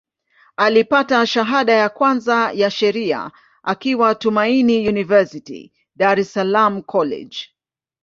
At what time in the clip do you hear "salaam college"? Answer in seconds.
6.33-7.37